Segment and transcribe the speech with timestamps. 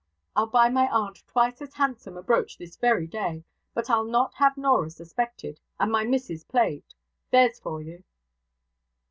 [0.35, 3.43] I'll buy my aunt twice as handsome a brooch this very day;
[3.75, 6.95] but I'll not have Norah suspected, and my missus plagued.
[7.29, 8.03] There's for you!'